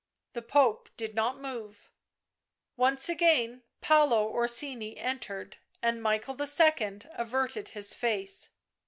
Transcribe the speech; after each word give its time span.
The 0.33 0.41
Pope 0.41 0.89
did 0.97 1.13
not 1.13 1.39
move. 1.39 1.91
Once 2.75 3.07
again 3.07 3.61
Paolo 3.81 4.27
Orsini 4.27 4.97
entered, 4.97 5.57
and 5.79 6.01
Michael 6.01 6.35
II. 6.41 6.99
averted 7.19 7.69
his 7.69 7.93
face. 7.93 8.49